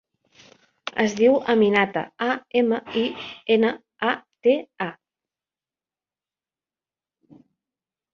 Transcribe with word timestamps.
Es 1.01 1.11
diu 1.17 1.35
Aminata: 1.53 2.01
a, 2.27 2.29
ema, 2.61 2.79
i, 3.01 3.03
ena, 3.57 3.69
a, 4.13 4.15
te, 4.47 4.55
a. 4.87 4.89